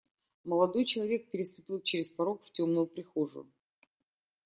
[0.45, 3.47] Молодой человек переступил через порог в темную прихожую.